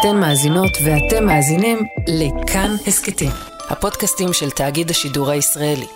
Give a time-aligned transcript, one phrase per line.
[0.00, 3.30] אתן מאזינות ואתם מאזינים לכאן הסכתים,
[3.70, 5.86] הפודקאסטים של תאגיד השידור הישראלי.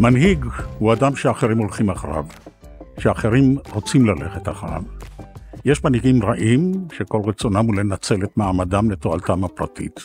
[0.00, 0.44] מנהיג
[0.78, 2.24] הוא אדם שאחרים הולכים אחריו,
[2.98, 4.82] שאחרים רוצים ללכת אחריו.
[5.64, 10.00] יש מנהיגים רעים שכל רצונם הוא לנצל את מעמדם לתועלתם הפרטית.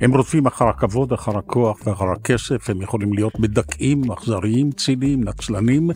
[0.00, 5.90] הם רודפים אחר הכבוד, אחר הכוח ואחר הכסף, הם יכולים להיות מדכאים, אכזריים, ציניים, נצלנים.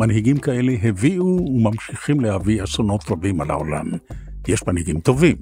[0.00, 3.86] מנהיגים כאלה הביאו וממשיכים להביא אסונות רבים על העולם.
[4.48, 5.36] יש מנהיגים טובים,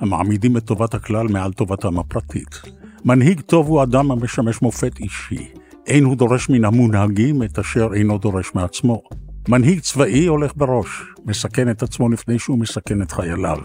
[0.00, 2.60] המעמידים את טובת הכלל מעל טובתם הפרטית.
[3.04, 5.48] מנהיג טוב הוא אדם המשמש מופת אישי.
[5.86, 9.02] אין הוא דורש מן המונהגים את אשר אינו דורש מעצמו.
[9.48, 13.58] מנהיג צבאי הולך בראש, מסכן את עצמו לפני שהוא מסכן את חייליו.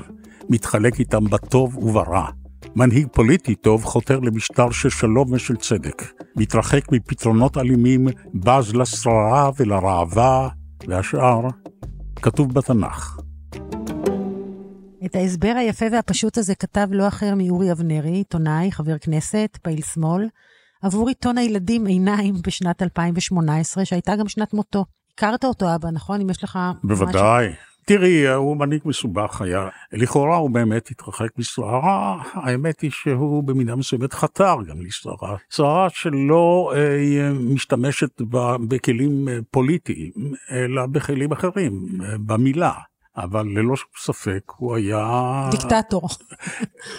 [0.49, 2.29] מתחלק איתם בטוב וברע.
[2.75, 6.03] מנהיג פוליטי טוב חותר למשטר של שלום ושל צדק.
[6.35, 10.49] מתרחק מפתרונות אלימים, בז לשררה ולראווה,
[10.87, 11.41] והשאר
[12.15, 13.19] כתוב בתנ"ך.
[15.05, 20.27] את ההסבר היפה והפשוט הזה כתב לא אחר מאורי אבנרי, עיתונאי, חבר כנסת, פעיל שמאל,
[20.81, 24.85] עבור עיתון הילדים עיניים בשנת 2018, שהייתה גם שנת מותו.
[25.13, 26.21] הכרת אותו, אבא, נכון?
[26.21, 26.59] אם יש לך...
[26.83, 27.47] בוודאי.
[27.47, 27.74] משהו...
[27.87, 29.69] תראי, הוא מנהיג מסובך היה.
[29.93, 35.35] לכאורה הוא באמת התרחק משררה, האמת היא שהוא במידה מסוימת חתר גם לשררה.
[35.49, 38.21] שררה שלא אה, משתמשת
[38.67, 40.11] בכלים אה, פוליטיים,
[40.51, 42.73] אלא בכלים אחרים, אה, במילה.
[43.17, 45.49] אבל ללא ספק הוא היה...
[45.51, 46.09] דיקטטור.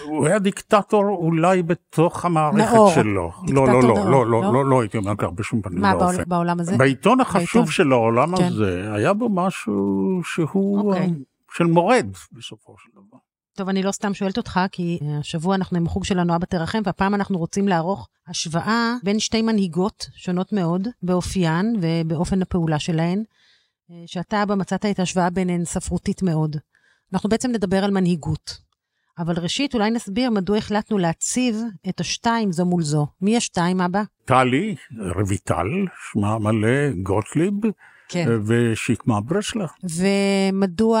[0.03, 2.91] הוא היה דיקטטור אולי בתוך המערכת נאור.
[2.91, 3.31] שלו.
[3.45, 4.53] דיקטטור לא, לא, נאור, לא, לא, לא?
[4.53, 6.15] לא, לא הייתי אומר כך בשום פנים מה, ואופן.
[6.15, 6.77] בעול, בעולם הזה?
[6.77, 7.71] בעיתון החשוב בעיתון.
[7.71, 8.43] של העולם כן.
[8.43, 11.01] הזה, היה בו משהו שהוא אוקיי.
[11.01, 11.07] אה,
[11.53, 13.17] של מורד בסופו של דבר.
[13.57, 16.81] טוב, אני לא סתם שואלת אותך, כי אה, השבוע אנחנו עם החוג שלנו אבא תרחם,
[16.85, 23.23] והפעם אנחנו רוצים לערוך השוואה בין שתי מנהיגות שונות מאוד, באופיין ובאופן הפעולה שלהן,
[24.05, 26.55] שאתה, אבא, מצאת את ההשוואה ביניהן ספרותית מאוד.
[27.13, 28.57] אנחנו בעצם נדבר על מנהיגות.
[29.19, 31.55] אבל ראשית, אולי נסביר מדוע החלטנו להציב
[31.89, 33.07] את השתיים זו מול זו.
[33.21, 34.01] מי השתיים, אבא?
[34.25, 34.75] טלי,
[35.15, 35.67] רויטל,
[36.11, 37.53] שמה המלא, גוטליב,
[38.09, 38.29] כן.
[38.45, 39.65] ושקמה ברסלר.
[39.83, 40.99] ומדוע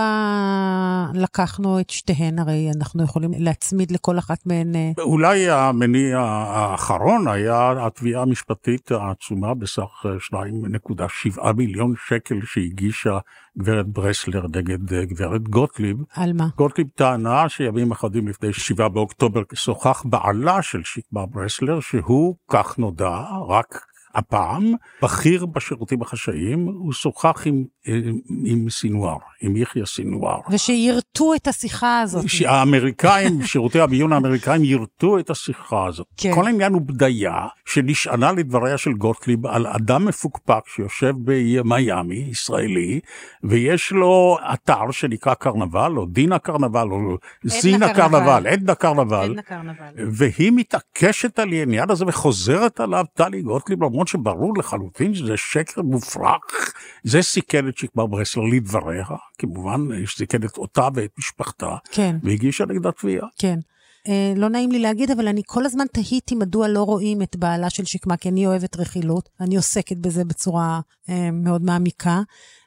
[1.13, 2.39] לקחנו את שתיהן?
[2.39, 4.75] הרי אנחנו יכולים להצמיד לכל אחת מהן...
[4.75, 13.17] אה, אולי המניע האחרון היה התביעה המשפטית העצומה בסך 2.7 מיליון שקל שהגישה
[13.57, 15.97] גברת ברסלר נגד אה, גברת גוטליב.
[16.15, 16.47] על מה?
[16.57, 23.21] גוטליב טענה שימים אחדים לפני 7 באוקטובר שוחח בעלה של שקמה ברסלר, שהוא, כך נודע,
[23.49, 23.79] רק
[24.17, 24.73] הפעם,
[25.03, 27.99] בכיר בשירותים החשאיים, הוא שוחח עם, אה,
[28.45, 30.39] עם סינואר, עם יחיא סינואר.
[30.49, 32.29] ושירתו את השיחה הזאת.
[32.29, 36.07] שהאמריקאים, שירותי הביון האמריקאים ירתו את השיחה הזאת.
[36.17, 36.33] כן.
[36.33, 37.33] כל העניין הוא בדיה
[37.65, 42.99] שנשענה לדבריה של גוטליב על אדם מפוקפק שיושב במיאמי, ישראלי,
[43.43, 48.19] ויש לו אתר שנקרא קרנבל, או דינה קרנבל, או זינה קרנבל.
[48.19, 49.23] קרנבל, עדנה קרנבל.
[49.23, 50.07] עדנה קרנבל.
[50.11, 56.73] והיא מתעקשת על העניין הזה וחוזרת עליו טלי גוטליב, למרות שברור לחלוטין שזה שקר מופרך.
[57.03, 59.05] זה סיכן את שקמה ברסלר לדבריה,
[59.37, 63.27] כמובן, סיכן את אותה ואת משפחתה, כן, והגישה נגדה תביעה.
[63.37, 63.59] כן.
[64.07, 67.69] אה, לא נעים לי להגיד, אבל אני כל הזמן תהיתי מדוע לא רואים את בעלה
[67.69, 70.79] של שקמה, כי אני אוהבת רכילות, אני עוסקת בזה בצורה
[71.09, 72.21] אה, מאוד מעמיקה,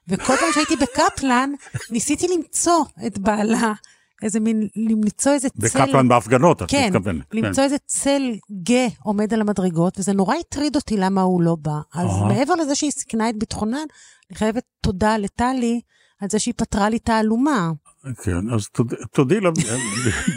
[0.09, 1.51] וכל פעם שהייתי בקפלן,
[1.91, 3.73] ניסיתי למצוא את בעלה,
[4.23, 5.59] איזה מין, למצוא איזה צל...
[5.81, 7.25] בקפלן בהפגנות, את כן, מתכוונת.
[7.33, 8.23] למצוא איזה צל
[8.63, 11.79] גה עומד על המדרגות, וזה נורא הטריד אותי למה הוא לא בא.
[11.95, 12.29] אז אהה.
[12.29, 13.77] מעבר לזה שהיא סיכנה את ביטחונן,
[14.31, 15.81] אני חייבת תודה לטלי
[16.21, 17.71] על זה שהיא פתרה לי תעלומה.
[18.25, 19.51] כן, אז תוד- תודי לה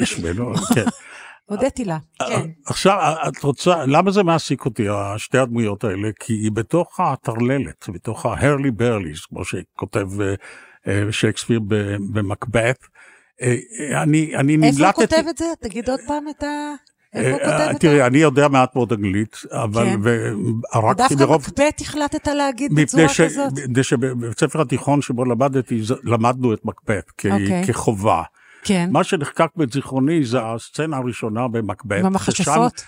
[0.01, 0.85] בשמנו, כן.
[1.45, 2.49] הודיתי לה, כן.
[2.65, 6.09] עכשיו, את רוצה, למה זה מעסיק אותי, שתי הדמויות האלה?
[6.19, 10.33] כי היא בתוך הטרללת, בתוך ההרלי ברליס, כמו שכותב אה,
[10.87, 11.95] אה, שייקספיר ב-
[13.41, 15.01] אה, אה, אני, אני איפה הוא נמלטתי...
[15.01, 15.45] כותב את זה?
[15.61, 16.73] תגיד עוד פעם את ה...
[17.15, 18.07] אה, תראי.
[18.07, 19.85] אני יודע מעט מאוד אנגלית, אבל...
[19.85, 19.99] כן.
[20.01, 21.41] וערקתי דווקא מרוב...
[21.47, 23.53] מקבט החלטת להגיד בצורה כזאת?
[23.69, 27.63] מפני שבבית ספר התיכון שבו למדתי, למדנו את מקבת כ- אוקיי.
[27.67, 28.23] כחובה.
[28.63, 28.89] כן.
[28.91, 32.03] מה שנחקק בזיכרוני זה הסצנה הראשונה במקבת.
[32.03, 32.83] במכשפות?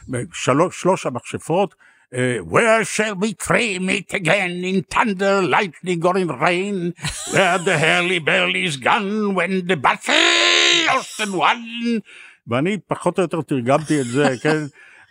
[0.72, 1.76] שלוש המכשפות.
[2.14, 6.94] אה, Where shall we three meet again in thunder, lightning or in rain?
[7.34, 10.16] Where the hurly burly's gone when the battle
[10.88, 12.00] lost and won?
[12.48, 14.64] ואני פחות או יותר תרגמתי את זה, כן?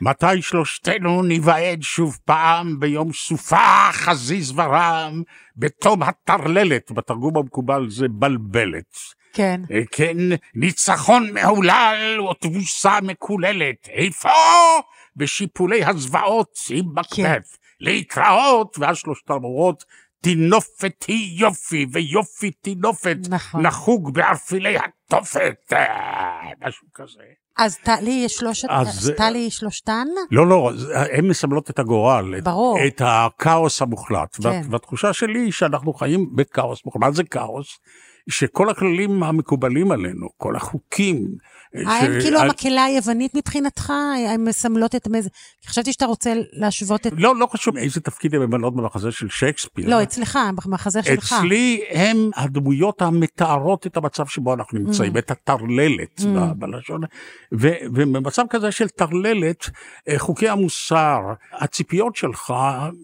[0.05, 5.23] מתי שלושתנו ניוועד שוב פעם ביום סופה חזיז ורם,
[5.57, 8.97] בתום הטרללת, בתרגום המקובל זה בלבלת.
[9.33, 9.61] כן.
[9.73, 10.17] אה, כן,
[10.55, 13.89] ניצחון מהולל ותבוסה מקוללת.
[13.89, 14.29] איפה?
[15.17, 17.01] בשיפולי הזוועות עם כן.
[17.01, 17.59] מקבט.
[17.81, 19.85] להתראות, ואז שלושת המורות
[20.21, 23.67] טינופת היא יופי, ויופי טינופת, נכון.
[23.67, 27.44] נחוג בערפילי התופת, אה, משהו כזה.
[27.59, 30.07] אז טלי יש שלושת, אז- טלי היא שלושתן?
[30.31, 30.71] לא, לא,
[31.13, 32.79] הן מסמלות את הגורל, את- ברור.
[32.87, 34.37] את הכאוס המוחלט.
[34.43, 34.49] כן.
[34.49, 37.01] וה- והתחושה שלי היא שאנחנו חיים בכאוס מוחלט.
[37.03, 37.79] מה זה כאוס?
[38.31, 41.29] שכל הכללים המקובלים עלינו, כל החוקים...
[41.83, 43.93] ש- כאילו המקהלה היוונית מבחינתך?
[44.29, 45.29] הן מסמלות את המז...
[45.67, 47.13] חשבתי שאתה רוצה להשוות את...
[47.17, 49.89] לא, לא חשוב איזה תפקיד הן ממלאות במחזה של שייקספיר.
[49.91, 51.33] לא, אצלך, במחזה שלך.
[51.33, 56.25] אצלי הם הדמויות המתארות את המצב שבו אנחנו נמצאים, את הטרללת Mm.
[56.57, 57.01] בלשון.
[57.83, 59.71] ובמצב כזה של טרללת,
[60.09, 61.19] אה, חוקי המוסר,
[61.53, 62.55] הציפיות שלך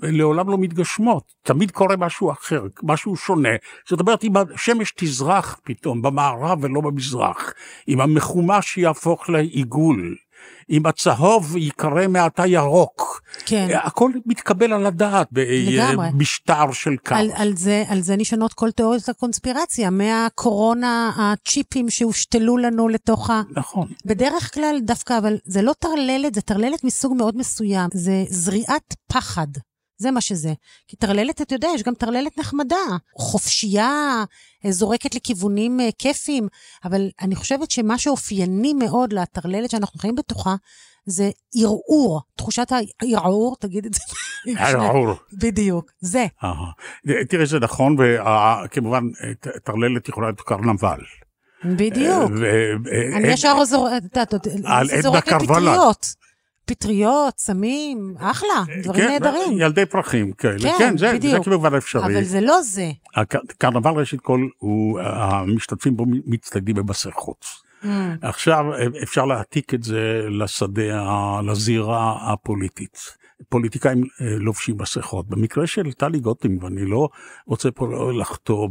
[0.03, 1.23] לעולם לא מתגשמות.
[1.43, 3.49] תמיד קורה משהו אחר, משהו שונה.
[3.89, 7.53] זאת אומרת, אם השמש תזרח פתאום במערב ולא במזרח,
[7.89, 8.01] אם
[8.61, 10.17] המחומש יהפוך לעיגול,
[10.71, 13.69] אם הצהוב ייקרא מעתה ירוק, כן.
[13.83, 15.29] הכל מתקבל על הדעת.
[15.33, 17.21] במשטר של כאוס.
[17.21, 23.43] על, על, זה, על זה נשענות כל תיאוריות הקונספירציה, מהקורונה, הצ'יפים שהושתלו לנו לתוך ה...
[23.51, 23.89] נכון.
[24.05, 27.89] בדרך כלל דווקא, אבל זה לא טרללת, זה טרללת מסוג מאוד מסוים.
[27.93, 29.49] זה זריעת פחד.
[30.01, 30.53] זה מה שזה.
[30.89, 32.77] כי טרללת, אתה יודע, יש גם טרללת נחמדה.
[33.19, 34.25] חופשייה,
[34.65, 36.49] אה, זורקת לכיוונים אה, כיפיים.
[36.85, 40.55] אבל אני חושבת שמה שאופייני מאוד לטרללת שאנחנו חיים בתוכה,
[41.07, 42.21] זה ערעור.
[42.37, 44.01] תחושת הערעור, תגיד את זה.
[44.57, 45.15] הרעור.
[45.33, 46.27] בדיוק, זה.
[47.29, 49.05] תראה, זה נכון, וכמובן,
[49.65, 51.01] טרללת יכולה להיות קרנבל.
[51.65, 52.31] בדיוק.
[53.17, 55.33] אני אה, ישר זורקת.
[55.43, 56.15] פטריות.
[56.75, 58.49] פטריות, סמים, אחלה,
[58.83, 59.53] דברים כן, נהדרים.
[59.61, 60.59] ילדי פרחים כאלה.
[60.59, 61.45] כן, כן, זה- זה בדיוק.
[61.45, 62.03] כמובן אפשרי.
[62.05, 62.91] אבל זה לא זה.
[63.17, 67.45] הקרנבל ראשית כל, הוא- המשתתפים בו מצטיידים במסכות.
[67.83, 67.87] Mm.
[68.23, 68.65] עכשיו
[69.03, 70.01] אפשר להעתיק את זה
[70.31, 70.83] לשדה,
[71.47, 72.99] לזירה הפוליטית.
[73.49, 75.29] פוליטיקאים אה, לובשים מסכות.
[75.29, 77.09] במקרה של טלי גוטינג, ואני לא
[77.47, 78.69] רוצה פה לחטוא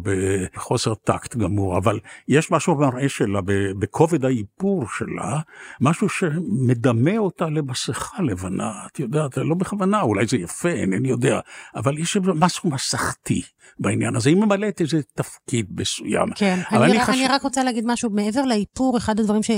[0.54, 3.40] בחוסר טקט גמור, אבל יש משהו במראה שלה,
[3.80, 5.40] בכובד האיפור שלה,
[5.82, 8.74] משהו שמדמה אותה למסכה לבנה.
[8.92, 11.40] את יודעת, לא בכוונה, אולי זה יפה, אינני יודע,
[11.76, 13.42] אבל יש משהו מסכתי
[13.80, 14.30] בעניין הזה.
[14.30, 16.28] היא ממלאת איזה תפקיד מסוים.
[16.36, 19.50] כן, אבל אני, אני חש- אני רק רוצה להגיד משהו, מעבר לאיפור, אחד הדברים ש...
[19.52, 19.56] אה,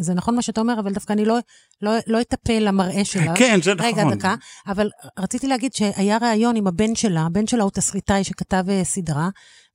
[0.00, 1.38] זה נכון מה שאתה אומר, אבל דווקא אני לא,
[1.82, 3.34] לא, לא אטפל למראה שלה.
[3.36, 3.86] כן, זה נכון.
[3.86, 4.34] רגע, דקה.
[4.66, 4.88] אבל
[5.18, 9.28] רציתי להגיד שהיה ראיון עם הבן שלה, הבן שלה הוא תסריטאי שכתב אה, סדרה,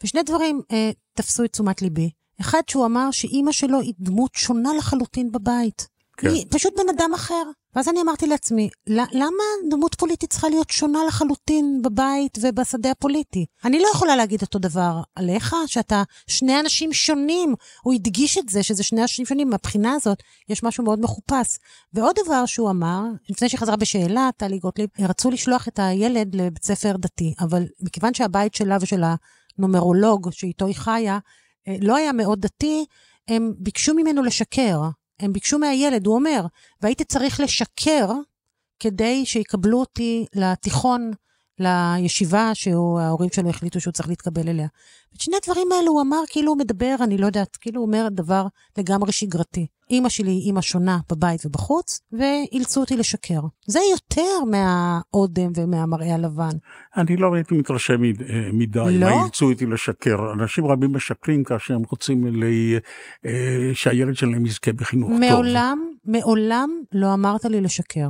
[0.04, 2.10] ושני דברים אה, תפסו את תשומת ליבי.
[2.42, 5.88] אחד, שהוא אמר שאימא שלו היא דמות שונה לחלוטין בבית.
[6.18, 6.28] כן.
[6.28, 7.44] היא פשוט בן אדם אחר.
[7.76, 13.46] ואז אני אמרתי לעצמי, "ל- למה דמות פוליטית צריכה להיות שונה לחלוטין בבית ובשדה הפוליטי?
[13.66, 17.56] אני לא יכולה להגיד אותו דבר עליך, שאתה שני אנשים שונים.
[17.84, 19.50] הוא הדגיש את זה, שזה שני אנשים שונים.
[19.50, 20.18] מהבחינה הזאת,
[20.50, 21.58] יש משהו מאוד מחופש.
[21.94, 26.64] ועוד דבר שהוא אמר, לפני שהיא חזרה בשאלה, טלי גוטליב, רצו לשלוח את הילד לבית
[26.64, 29.04] ספר דתי, אבל מכיוון שהבית שלה ושל
[29.58, 31.20] הנומרולוג שאיתו היא חיה,
[31.68, 32.86] אה, לא היה מאוד דתי,
[33.28, 34.82] הם ביקשו ממנו לשקר.
[35.20, 36.46] הם ביקשו מהילד, הוא אומר,
[36.82, 38.12] והייתי צריך לשקר
[38.80, 41.12] כדי שיקבלו אותי לתיכון,
[41.60, 44.68] לישיבה שההורים שלו החליטו שהוא צריך להתקבל אליה.
[45.16, 48.08] את שני הדברים האלו הוא אמר כאילו הוא מדבר, אני לא יודעת, כאילו הוא אומר
[48.12, 49.68] דבר לגמרי שגרתי.
[49.90, 53.40] אימא שלי היא אימא שונה בבית ובחוץ, ואילצו אותי לשקר.
[53.66, 56.50] זה יותר מהאודם ומהמראה הלבן.
[56.98, 58.10] אני לא הייתי מתרשם אה,
[58.54, 59.10] מדי, לא?
[59.10, 60.34] מה אילצו אותי לשקר.
[60.34, 62.44] אנשים רבים משקרים כאשר הם רוצים ל-
[63.26, 63.32] אה,
[63.74, 65.20] שהילד שלהם יזכה בחינוך טוב.
[65.20, 68.10] מעולם, מעולם לא אמרת לי לשקר.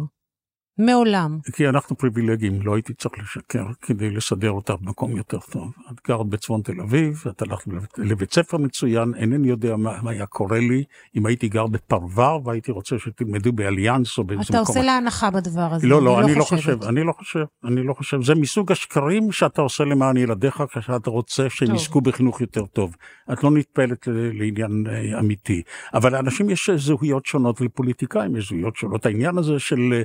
[0.78, 1.38] מעולם.
[1.54, 5.72] כי אנחנו פריבילגים, לא הייתי צריך לשקר כדי לסדר אותה במקום יותר טוב.
[5.92, 10.12] את גרת בצפון תל אביב, את הלכת לבית- לבית ספר מצוין, אינני יודע מה, מה
[10.12, 10.84] היה קורה לי
[11.16, 14.76] אם הייתי גר בפרבר והייתי רוצה שתלמדו באליאנס או באיזה אתה מקום.
[14.76, 15.88] עושה לה הנחה בדבר הזה.
[15.88, 16.60] לא, לא, אני לא חושבת.
[16.80, 18.24] חושב, אני לא חושב, אני לא חושב.
[18.24, 21.76] זה מסוג השקרים שאתה עושה למען ילדיך כשאתה רוצה שהם.
[21.76, 22.96] יזכו בחינוך יותר טוב.
[23.34, 25.62] את לא נטפלת לעניין אה, אמיתי.
[25.94, 29.06] אבל לאנשים יש זהויות שונות ולפוליטיקאים יש זהויות שונות.
[29.06, 30.02] העניין הזה של אה,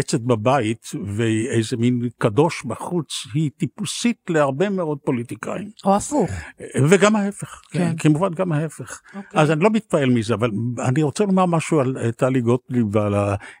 [0.00, 5.70] מפלצת בבית ואיזה מין קדוש בחוץ, היא טיפוסית להרבה מאוד פוליטיקאים.
[5.84, 6.30] או הפוך.
[6.60, 7.78] אה, וגם ההפך, כן.
[7.78, 7.96] כן.
[7.96, 9.00] כמובן גם ההפך.
[9.14, 9.40] אוקיי.
[9.40, 13.14] אז אני לא מתפעל מזה, אבל אני רוצה לומר משהו על אה, טלי גוטליב ועל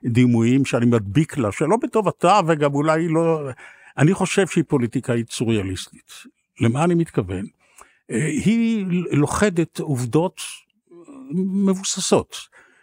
[0.04, 3.40] הדימויים שאני מדביק לה, שלא בטובתה וגם אולי לא...
[3.98, 6.12] אני חושב שהיא פוליטיקאית סוריאליסטית.
[6.60, 7.44] למה אני מתכוון?
[8.10, 10.40] אה, היא לוכדת עובדות
[11.66, 12.36] מבוססות.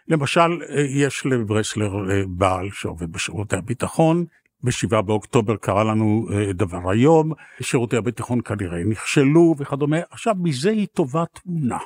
[0.08, 4.24] למשל, אה, יש לברסלר אה, בעל שעובד בשירותי הביטחון,
[4.62, 9.96] ב-7 באוקטובר קרה לנו אה, דבר היום, שירותי הביטחון כנראה נכשלו וכדומה.
[10.10, 11.78] עכשיו, מזה היא טובה תמונה.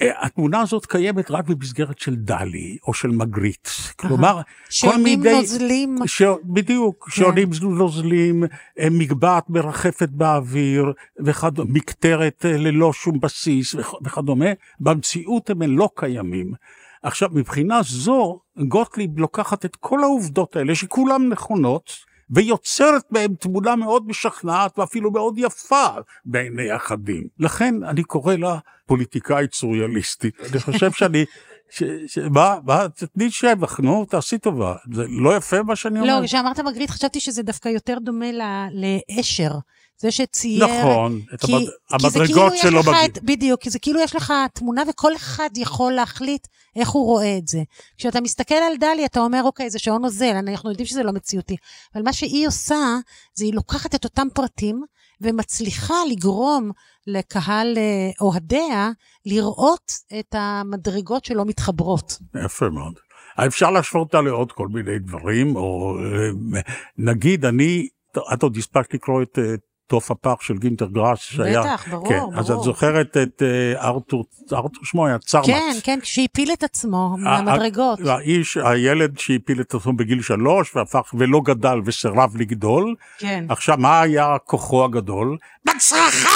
[0.00, 3.68] התמונה הזאת קיימת רק במסגרת של דלי או של מגריט.
[3.96, 5.36] כלומר, שעונים מיני...
[5.36, 5.98] נוזלים.
[6.06, 6.22] ש...
[6.44, 7.10] בדיוק, כן.
[7.10, 8.44] שעונים נוזלים,
[8.90, 10.92] מגבעת מרחפת באוויר,
[11.24, 11.60] וכד...
[11.68, 13.94] מקטרת ללא שום בסיס וכ...
[14.04, 14.46] וכדומה,
[14.80, 16.52] במציאות הם לא קיימים.
[17.02, 21.90] עכשיו, מבחינה זו, גוטליב לוקחת את כל העובדות האלה, שכולן נכונות,
[22.30, 25.86] ויוצרת בהם תמונה מאוד משכנעת ואפילו מאוד יפה
[26.24, 27.24] בעיני אחדים.
[27.38, 30.40] לכן אני קורא לה פוליטיקאית סוריאליסטית.
[30.50, 31.24] אני חושב שאני...
[31.70, 34.74] ש, ש, מה, מה, תתני שבח, נו, תעשי טובה.
[34.92, 36.20] זה לא יפה מה שאני אומר?
[36.20, 39.50] לא, כשאמרת מגריט חשבתי שזה דווקא יותר דומה ל- לאשר.
[40.00, 40.66] זה שצייר...
[40.66, 41.62] נכון, את כי, המד...
[41.62, 42.94] כי זה המדרגות כאילו שלו בגיל.
[43.04, 47.38] את, בדיוק, כי זה כאילו יש לך תמונה וכל אחד יכול להחליט איך הוא רואה
[47.38, 47.62] את זה.
[47.98, 51.56] כשאתה מסתכל על דלי, אתה אומר, אוקיי, זה שעון נוזל, אנחנו יודעים שזה לא מציאותי.
[51.94, 52.98] אבל מה שהיא עושה,
[53.34, 54.82] זה היא לוקחת את אותם פרטים
[55.20, 56.70] ומצליחה לגרום
[57.06, 58.90] לקהל אה, אוהדיה
[59.26, 62.18] לראות את המדרגות שלא מתחברות.
[62.44, 62.94] יפה מאוד.
[63.46, 66.60] אפשר להשוות אותה לעוד כל מיני דברים, או אה,
[66.98, 67.88] נגיד אני,
[68.32, 69.54] את עוד הספקת לקרוא את אה,
[69.88, 71.62] תוף הפח של גינטר גראס, שהיה...
[71.62, 72.38] בטח, ברור, כן, ברור.
[72.38, 75.46] אז את זוכרת את אה, ארתור, ארתור שמו היה צרמץ.
[75.46, 77.98] כן, כן, כשהפיל את עצמו מהמדרגות.
[78.06, 82.94] האיש, הילד שהפיל את עצמו בגיל שלוש והפך ולא גדל וסירב לגדול.
[83.18, 83.44] כן.
[83.48, 85.36] עכשיו, מה היה כוחו הגדול?
[85.64, 86.28] בצרחה!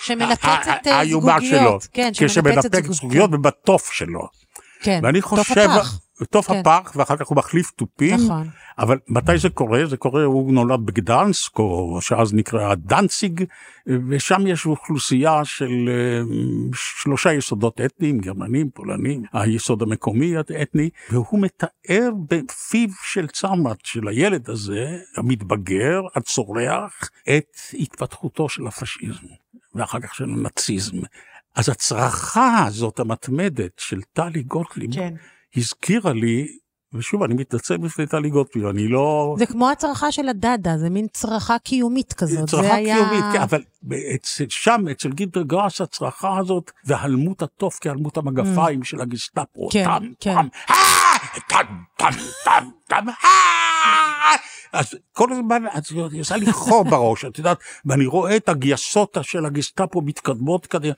[0.00, 1.48] שמנפצת אה, האיומה שלו.
[1.48, 1.88] זגוגיות.
[1.92, 4.28] כן, שמנפצת כשמנפק זגוגיות ובתוף שלו.
[4.82, 6.00] כן, ואני תוף חושב, הפח.
[6.24, 6.58] תוף כן.
[6.58, 8.14] הפח, ואחר כך הוא מחליף תופים.
[8.14, 8.48] נכון.
[8.78, 9.86] אבל מתי זה קורה?
[9.86, 13.44] זה קורה, הוא נולד בגדנסק, או שאז נקרא דנציג,
[14.08, 16.20] ושם יש אוכלוסייה של אה,
[16.74, 24.50] שלושה יסודות אתניים, גרמנים, פולנים, היסוד המקומי האתני, והוא מתאר בפיו של צמת, של הילד
[24.50, 29.26] הזה, המתבגר, הצורח, את התפתחותו של הפשיזם,
[29.74, 30.96] ואחר כך של הנאציזם.
[31.54, 35.14] אז הצרחה הזאת המתמדת של טלי גוטליב, כן.
[35.56, 36.46] הזכירה לי,
[36.94, 39.34] ושוב, אני מתנצל בפני טלי גוטליב, אני לא...
[39.38, 42.48] זה כמו הצרחה של הדדה, זה מין צרחה קיומית כזאת.
[42.48, 42.96] צרחה זה היה...
[42.96, 43.62] קיומית, כן, אבל
[44.14, 49.72] אצל, שם, אצל גינטר גראס, הצרחה הזאת, והלמות התוף כהלמות המגפיים של הגסטאפו, Mm.
[49.72, 50.34] כן, טם, כן.
[50.34, 50.42] טם,
[51.48, 51.64] טם,
[51.96, 52.10] טם,
[52.44, 54.36] טם, טם, אה.
[54.72, 55.82] אז כל הזמן, אז
[56.12, 60.92] היא עושה לי חור בראש, את יודעת, ואני רואה את הגייסות של הגסטאפו מתקדמות כזה.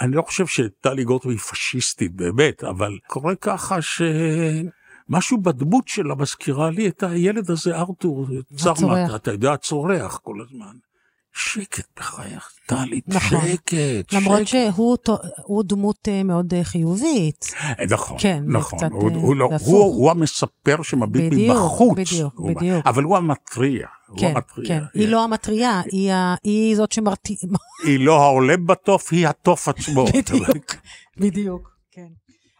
[0.00, 6.70] אני לא חושב שטלי גוטליב היא פשיסטית באמת, אבל קורה ככה שמשהו בדמות שלה מזכירה
[6.70, 9.14] לי את הילד הזה, ארתור הצורח.
[9.14, 10.89] אתה יודע, צורח כל הזמן.
[11.34, 13.40] שקט בחייך, טלי, נכון.
[13.48, 14.74] שקט, למרות שקט.
[14.74, 14.96] שהוא
[15.44, 17.54] הוא דמות אה, מאוד אה, חיובית.
[17.90, 19.82] נכון, כן, נכון, קצת, הוא, אה, הוא, לא, הוא.
[19.84, 22.86] הוא המספר שמביט בדיוק, מבחוץ, בדיוק, הוא- בדיוק.
[22.86, 24.68] אבל הוא המתריע, הוא כן, המתריע.
[24.68, 24.82] כן.
[24.94, 26.12] היא לא המטריה, היא
[26.44, 27.38] היא זאת שמרתיעה.
[27.86, 30.04] היא לא העולם בתוף, היא התוף עצמו.
[30.14, 30.74] בדיוק,
[31.16, 32.06] בדיוק, כן.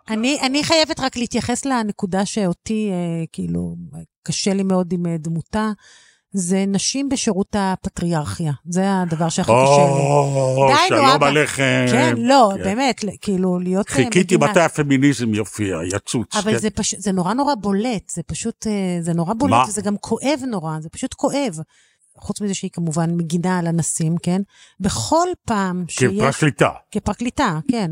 [0.09, 3.77] אני, אני חייבת רק להתייחס לנקודה שאותי, אה, כאילו,
[4.23, 5.71] קשה לי מאוד עם אה, דמותה,
[6.33, 8.53] זה נשים בשירות הפטריארכיה.
[8.69, 9.91] זה הדבר שהכי קשה לי.
[9.91, 11.23] או, שלום.
[11.23, 11.87] עליכם.
[11.91, 12.63] כן, לא, כן.
[12.63, 16.37] באמת, כאילו, להיות אה, חיכיתי מדינה- מתי הפמיניזם יופיע, יצוץ.
[16.37, 16.59] אבל כן.
[16.59, 19.69] זה פשוט, זה נורא נורא בולט, זה פשוט, אה, זה נורא בולט?
[19.69, 21.59] וזה גם כואב נורא, זה פשוט כואב.
[22.19, 24.43] חוץ מזה שהיא כמובן מגינה על אנסים, כן?
[24.81, 26.13] בכל פעם שיש...
[26.21, 26.71] כפרקליטה.
[26.91, 27.91] כפרקליטה, כן.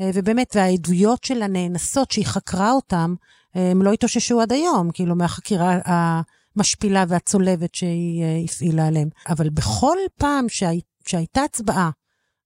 [0.00, 3.14] אה, ובאמת, והעדויות של הנאנסות שהיא חקרה אותן,
[3.54, 5.78] הם לא התאוששו עד היום, כאילו, מהחקירה
[6.58, 9.08] המשפילה והצולבת שהיא אה, הפעילה עליהם.
[9.28, 11.90] אבל בכל פעם שהי, שהייתה הצבעה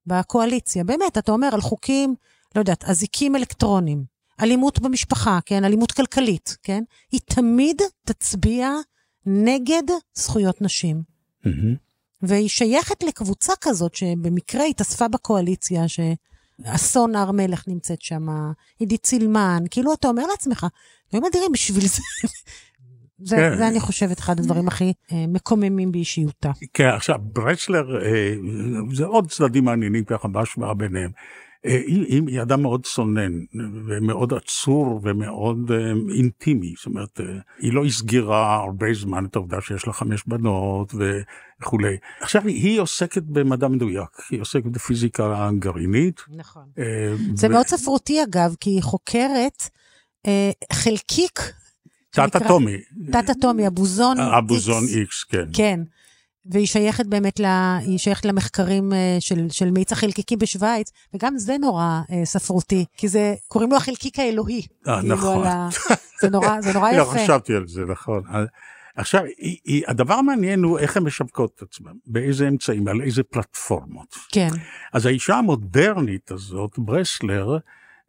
[0.07, 2.15] בקואליציה, באמת, אתה אומר על חוקים,
[2.55, 4.05] לא יודעת, אזיקים אלקטרונים,
[4.41, 8.71] אלימות במשפחה, כן, אלימות כלכלית, כן, היא תמיד תצביע
[9.27, 9.83] נגד
[10.15, 11.03] זכויות נשים.
[11.45, 11.75] מהמם.
[12.23, 18.27] והיא שייכת לקבוצה כזאת שבמקרה התאספה בקואליציה, שאסון הר מלך נמצאת שם,
[18.79, 20.67] עידית סילמן, כאילו אתה אומר לעצמך,
[21.15, 22.03] אלוהים אדירים בשביל זה.
[23.25, 23.57] זה, כן.
[23.57, 26.51] זה אני חושבת אחד הדברים הכי אה, מקוממים באישיותה.
[26.75, 28.35] כן, עכשיו, ברסלר, אה,
[28.93, 31.11] זה עוד צדדים מעניינים ככה בהשוואה ביניהם.
[31.67, 33.33] אה, היא, היא היא אדם מאוד צונן,
[33.87, 37.27] ומאוד עצור ומאוד אה, אינטימי, זאת אומרת, אה,
[37.59, 40.95] היא לא הסגירה הרבה זמן את העובדה שיש לה חמש בנות
[41.61, 41.97] וכולי.
[42.21, 46.21] עכשיו, היא עוסקת במדע מדויק, היא עוסקת בפיזיקה גרעינית.
[46.37, 46.65] נכון.
[46.79, 49.63] אה, זה ו- מאוד ספרותי אגב, כי היא חוקרת
[50.27, 50.51] אה,
[52.17, 52.77] חלקיק, שנקרא- תת-אטומי,
[53.13, 54.97] תת-אטומי, הבוזון הבוזון X.
[54.97, 55.45] איקס, כן.
[55.53, 55.81] כן.
[56.47, 57.45] והיא שייכת באמת, ל...
[57.81, 63.09] היא שייכת למחקרים אה, של, של מאיץ החלקיקים בשוויץ, וגם זה נורא אה, ספרותי, כי
[63.09, 64.63] זה, קוראים לו החלקיק האלוהי.
[64.89, 65.47] אה, כאילו נכון.
[65.47, 65.69] ה...
[66.21, 67.11] זה נורא, זה נורא לא יפה.
[67.11, 68.23] חשבתי על זה, נכון.
[68.97, 73.23] עכשיו, היא, היא, הדבר המעניין הוא איך הן משווקות את עצמן, באיזה אמצעים, על איזה
[73.23, 74.15] פלטפורמות.
[74.33, 74.49] כן.
[74.93, 77.57] אז האישה המודרנית הזאת, ברסלר,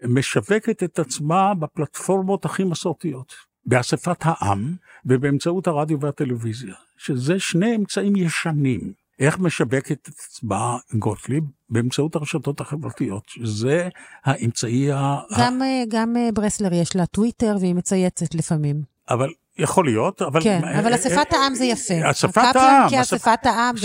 [0.08, 3.34] משווקת את עצמה בפלטפורמות הכי מסורתיות,
[3.66, 8.94] באספת העם ובאמצעות הרדיו והטלוויזיה, שזה שני אמצעים ישנים.
[9.20, 11.44] איך משווקת את עצמה גוטליב?
[11.70, 13.90] באמצעות הרשתות החברתיות, שזה
[14.24, 15.18] האמצעי ה...
[15.40, 18.82] גם, גם ברסלר יש לה טוויטר והיא מצייצת לפעמים.
[19.10, 20.44] אבל יכול להיות, אבל...
[20.44, 21.94] כן, אבל אספת העם זה יפה.
[22.12, 22.90] אספת העם.
[22.90, 23.76] כאספת העם,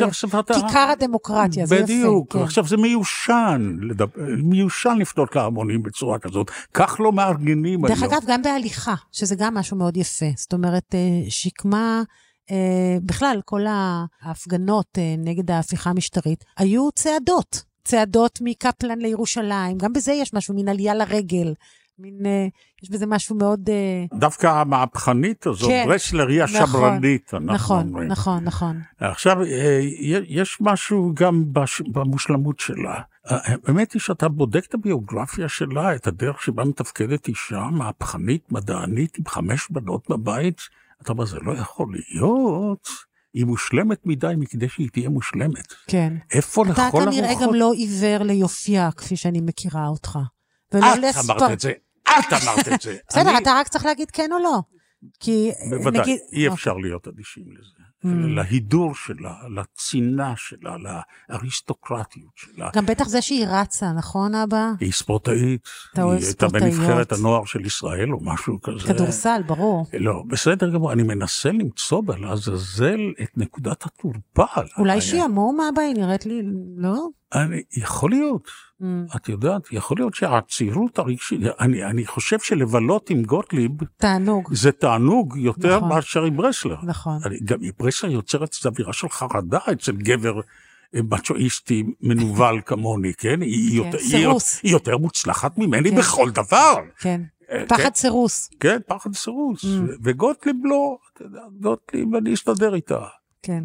[0.46, 1.84] כיכר הדמוקרטיה, זה יפה.
[1.84, 3.76] בדיוק, עכשיו זה מיושן,
[4.42, 7.94] מיושן לפנות להמונים בצורה כזאת, כך לא מארגנים היום.
[7.94, 10.26] דרך אגב, גם בהליכה, שזה גם משהו מאוד יפה.
[10.36, 10.94] זאת אומרת,
[11.28, 12.02] שקמה...
[13.02, 13.60] בכלל, כל
[14.22, 17.62] ההפגנות נגד ההפיכה המשטרית היו צעדות.
[17.84, 21.54] צעדות מקפלן לירושלים, גם בזה יש משהו, מין עלייה לרגל.
[21.98, 22.18] מין,
[22.82, 23.70] יש בזה משהו מאוד...
[24.14, 28.08] דווקא המהפכנית הזאת, כן, ברסלר היא השמרנית, נכון, אנחנו נכון, אומרים.
[28.08, 28.80] נכון, נכון.
[29.00, 29.36] עכשיו,
[30.28, 31.44] יש משהו גם
[31.92, 33.00] במושלמות שלה.
[33.24, 39.24] האמת היא שאתה בודק את הביוגרפיה שלה, את הדרך שבה מתפקדת אישה מהפכנית, מדענית, עם
[39.26, 40.60] חמש בנות בבית,
[41.02, 42.88] אתה אומר, זה לא יכול להיות.
[43.34, 45.72] היא מושלמת מדי מכדי שהיא תהיה מושלמת.
[45.86, 46.12] כן.
[46.32, 47.02] איפה לכל הרוחות?
[47.02, 50.18] אתה כנראה גם לא עיוור ליופייה, כפי שאני מכירה אותך.
[50.68, 50.74] את
[51.24, 51.72] אמרת את זה,
[52.18, 52.96] את אמרת את זה.
[53.08, 54.60] בסדר, אתה רק צריך להגיד כן או לא.
[55.20, 56.18] כי בוודאי, נגיד...
[56.32, 57.78] אי אפשר להיות אדישים לזה.
[58.04, 58.08] Mm.
[58.08, 60.76] להידור שלה, לצינה שלה,
[61.28, 62.70] לאריסטוקרטיות שלה.
[62.74, 64.72] גם בטח זה שהיא רצה, נכון אבא?
[64.80, 65.68] היא ספורטאית.
[65.92, 66.62] אתה אוהב ספורטאיות.
[66.62, 68.86] היא הייתה בנבחרת הנוער של ישראל או משהו כזה.
[68.86, 69.86] כדורסל, ברור.
[69.92, 74.60] לא, בסדר גמור, אני מנסה למצוא בה לעזאזל את נקודת התורפה.
[74.78, 76.42] אולי שעמום אבא, היא נראית לי,
[76.76, 77.08] לא?
[77.34, 78.48] אני, יכול להיות.
[79.16, 84.54] את יודעת, יכול להיות שהצירות הרגשית, אני, אני חושב שלבלות עם גוטליב, תענוג.
[84.54, 85.88] זה תענוג יותר נכון.
[85.88, 86.76] מאשר עם ברסלר.
[86.82, 87.18] נכון.
[87.24, 90.40] אני, גם ברסלר יוצרת אווירה של חרדה אצל גבר
[90.94, 93.40] מצ'ואיסטי מנוול כמוני, כן?
[93.40, 94.54] היא, כן, יותר, סירוס.
[94.54, 95.96] היא, היא יותר מוצלחת ממני כן.
[95.96, 96.76] בכל דבר.
[96.98, 97.20] כן,
[97.50, 98.50] אה, פחד כן, סירוס.
[98.60, 99.64] כן, פחד סירוס.
[99.64, 99.68] Mm.
[100.02, 100.98] וגוטליב לא,
[101.60, 102.98] גוטליב, אני אסתדר איתה.
[103.42, 103.64] כן.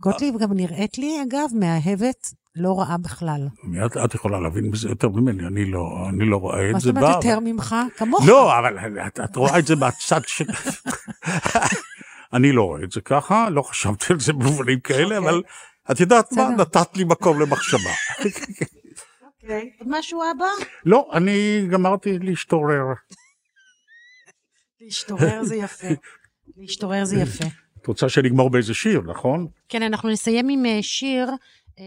[0.00, 3.48] גוטליב גם נראית לי, אגב, מאהבת לא רעה בכלל.
[3.86, 6.72] את, את יכולה להבין בזה יותר ממני, אני לא, אני לא רואה את זה.
[6.72, 7.76] מה זאת אומרת יותר ממך?
[7.96, 8.28] כמוך.
[8.28, 10.44] לא, אבל את, את רואה את זה מהצד של...
[12.34, 15.30] אני לא רואה את זה ככה, לא חשבתי על זה במובנים כאלה, אוקיי.
[15.30, 15.42] אבל
[15.90, 16.48] את יודעת מה.
[16.48, 17.90] נתת לי מקום למחשבה.
[19.78, 20.64] עוד משהו אבא?
[20.84, 22.84] לא, אני גמרתי להשתורר.
[24.80, 25.88] להשתורר זה יפה.
[26.56, 27.44] להשתורר זה יפה.
[27.82, 29.46] את רוצה שנגמור באיזה שיר, נכון?
[29.68, 31.30] כן, אנחנו נסיים עם אה, שיר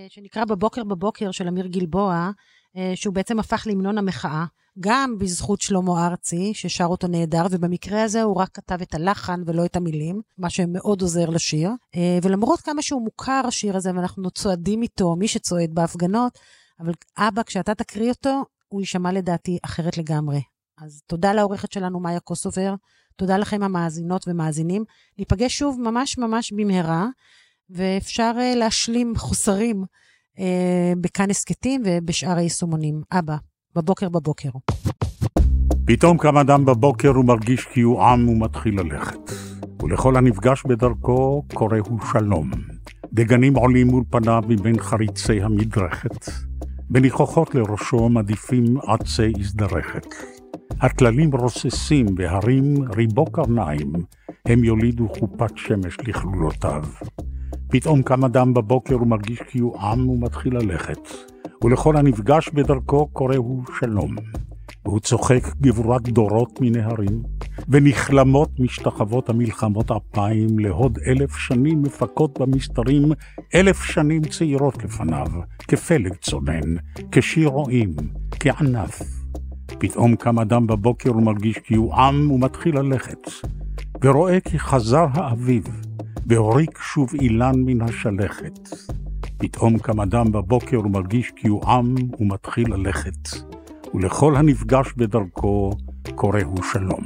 [0.10, 2.32] שנקרא בבוקר בבוקר של אמיר גלבוע,
[2.78, 4.46] אה, שהוא בעצם הפך להמנון המחאה,
[4.80, 9.66] גם בזכות שלמה ארצי, ששר אותו נהדר, ובמקרה הזה הוא רק כתב את הלחן ולא
[9.66, 11.70] את המילים, מה שמאוד עוזר לשיר.
[11.96, 16.40] אה, ולמרות כמה שהוא מוכר, השיר הזה, ואנחנו צועדים איתו, מי שצועד בהפגנות,
[16.80, 20.42] אבל אבא, כשאתה תקריא אותו, הוא יישמע לדעתי אחרת לגמרי.
[20.82, 22.76] אז תודה לעורכת שלנו, מאיה קוסובר,
[23.16, 24.84] תודה לכם המאזינות ומאזינים.
[25.18, 27.08] ניפגש שוב ממש ממש במהרה,
[27.70, 29.84] ואפשר uh, להשלים חוסרים
[30.38, 30.42] uh,
[31.02, 33.02] בכאן הסכתים ובשאר היישומונים.
[33.12, 33.36] אבא,
[33.76, 34.50] בבוקר בבוקר.
[35.86, 39.32] פתאום קם אדם בבוקר ומרגיש כי הוא עם ומתחיל ללכת.
[39.84, 42.52] ולכל הנפגש בדרכו קורא הוא שלום.
[43.14, 46.26] דגנים עולים מול פניו מבין חריצי המדרכת.
[46.90, 50.06] בניחוחות לראשו מדיפים עצי הזדרכת.
[50.82, 53.94] הטללים רוססים והרים ריבו קרניים,
[54.46, 56.84] הם יולידו חופת שמש לכלולותיו.
[57.74, 61.00] פתאום קם אדם בבוקר ומרגיש כי הוא עם ומתחיל ללכת.
[61.64, 64.16] ולכל הנפגש בדרכו קורא הוא שלום.
[64.86, 67.24] והוא צוחק גבורת דורות מנהרים,
[67.70, 73.12] ונכלמות משתחוות המלחמות אפיים להוד אלף שנים מפקות במסתרים,
[73.56, 75.28] אלף שנים צעירות לפניו,
[75.68, 76.76] כפלג צונן,
[77.12, 77.94] כשיר רועים,
[78.40, 79.02] כענף.
[79.80, 83.30] פתאום קם אדם בבוקר ומרגיש כי הוא עם ומתחיל ללכת,
[84.04, 85.64] ורואה כי חזר האביב,
[86.28, 88.60] והוריק שוב אילן מן השלכת.
[89.38, 93.30] פתאום קם אדם בבוקר ומרגיש כי הוא עם ומתחיל ללכת,
[93.94, 95.72] ולכל הנפגש בדרכו
[96.16, 97.06] קורא הוא שלום.